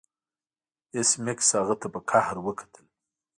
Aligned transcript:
ایس 0.95 1.09
میکس 1.23 1.49
هغه 1.59 1.75
ته 1.81 1.87
په 1.93 1.99
قهر 2.09 2.35
وکتل 2.45 2.85